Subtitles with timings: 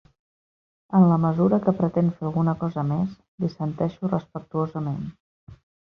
[0.99, 3.15] En la mesura que pretén fer alguna cosa més,
[3.47, 5.03] dissenteixo respectuosament.